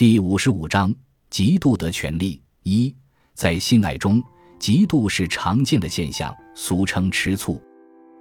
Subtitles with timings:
[0.00, 0.90] 第五十五章：
[1.30, 2.40] 嫉妒的权利。
[2.62, 2.96] 一，
[3.34, 4.18] 在性爱中，
[4.58, 7.60] 嫉妒是常见的现象，俗称吃醋。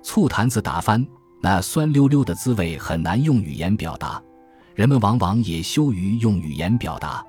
[0.03, 1.07] 醋坛子打翻，
[1.41, 4.21] 那酸溜溜的滋味很难用语言表达，
[4.75, 7.25] 人们往往也羞于用语言表达。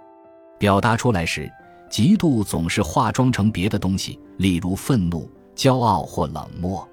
[0.59, 1.49] 表达出来时，
[1.89, 6.85] 嫉妒总是化妆成别的东西，例如愤怒、骄傲或冷漠。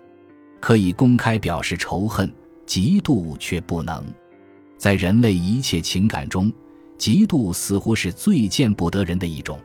[0.59, 2.31] 可以公开表示仇恨，
[2.67, 4.05] 嫉妒却不能。
[4.77, 6.53] 在人类一切情感中。
[6.97, 9.59] 嫉妒似乎是最见不得人的一种，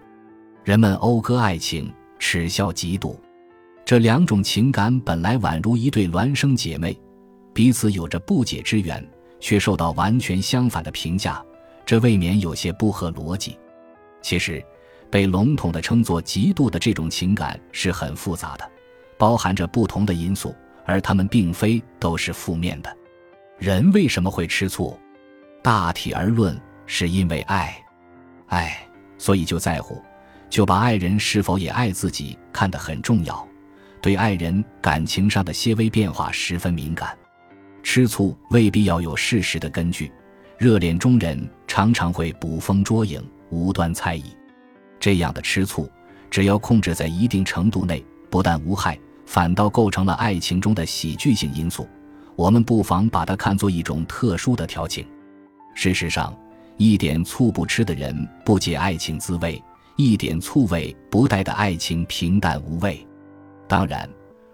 [0.65, 3.17] 人们讴歌爱情，耻笑嫉妒。
[3.85, 6.97] 这两种情感本来宛如一对孪生姐妹，
[7.53, 9.05] 彼此有着不解之缘，
[9.41, 11.43] 却受到完全相反的评价，
[11.85, 13.59] 这未免有些不合逻辑。
[14.21, 14.63] 其实，
[15.11, 18.71] 被笼统地称作嫉妒的这种情感是很复杂的，
[19.19, 20.55] 包含着不同的因素，
[20.85, 22.97] 而它们并非都是负面的。
[23.59, 24.97] 人为什么会吃醋？
[25.63, 26.59] 大体而论。
[26.87, 27.75] 是因为爱，
[28.49, 28.77] 爱，
[29.17, 30.03] 所以就在乎，
[30.51, 33.47] 就把爱人是否也爱自己看得很重要，
[34.01, 37.17] 对爱人感情上的些微变化十分敏感。
[37.83, 40.13] 吃醋未必要有事实的根据，
[40.59, 44.25] 热恋中人常常会捕风捉影、无端猜疑。
[45.01, 45.91] 这样的吃醋，
[46.31, 51.89] 只要控制在一定程度内，不但无害，反倒构成了爱情中的喜剧性因素。
[52.37, 55.07] 我们不妨把它看作一种特殊的调情。
[55.75, 56.37] 事实上。
[56.77, 59.63] 一点醋不吃的人不解爱情滋味，
[59.97, 63.07] 一点醋味不带的爱情平淡无味。
[63.69, 64.09] 当然，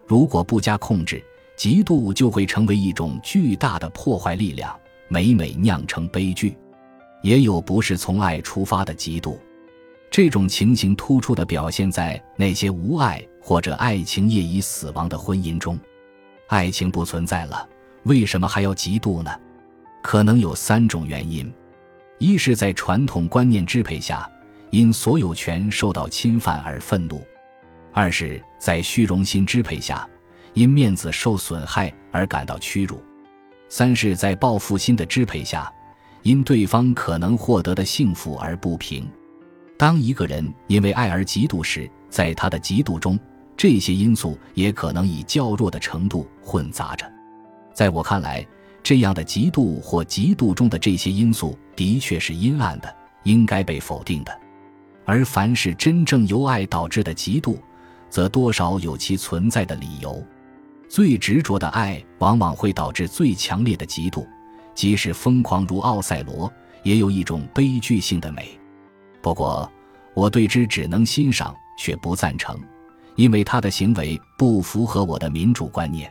[0.06, 1.22] 如果不加控制，
[1.56, 6.56] 嫉妒就会成为一种巨大的破坏力量，每每酿成悲剧。
[7.22, 9.36] 也有不是从爱出发的嫉妒，
[10.10, 15.77] 这种情形突出的表现在那些无爱或者爱情业已死亡的婚姻中。
[16.47, 17.69] 爱情不存在了，
[18.05, 19.30] 为什么还要嫉妒呢？
[20.00, 21.53] 可能有三种原因。
[22.19, 24.28] 一是，在传统观念支配下，
[24.70, 27.19] 因所有权受到侵犯而愤怒；
[27.92, 30.08] 二是，在虚荣心支配下，
[30.52, 32.97] 因面子受损害而感到屈辱；
[33.69, 35.72] 三是，在报复心的支配下，
[36.22, 39.09] 因对方可能获得的幸福而不平。
[39.76, 43.16] 当一个人因为爱而嫉妒时，在他的嫉妒中，
[43.56, 47.09] 这些因素也可能以较弱的程度混杂着。
[47.72, 48.44] 在我看来，
[48.83, 52.94] 这样的嫉妒或嫉妒中的这些因素的确是阴暗的，
[53.25, 54.33] 应该被否定的；
[55.05, 57.56] 而凡是真正由爱导致的嫉妒，
[58.09, 60.25] 则多少有其存在的理由。
[60.88, 64.27] 最执着的爱往往会导致最强烈的嫉妒，
[64.75, 66.50] 即使疯狂如奥赛罗，
[66.83, 68.59] 也有一种悲剧性的美。
[69.21, 69.71] 不过，
[70.15, 72.59] 我对之只能欣赏，却不赞成，
[73.17, 76.11] 因为他的行为不符合我的民主观念。